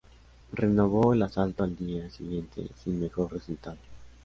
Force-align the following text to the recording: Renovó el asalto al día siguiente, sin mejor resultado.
Renovó 0.53 1.13
el 1.13 1.21
asalto 1.21 1.63
al 1.63 1.75
día 1.75 2.09
siguiente, 2.09 2.67
sin 2.83 2.99
mejor 2.99 3.31
resultado. 3.33 3.77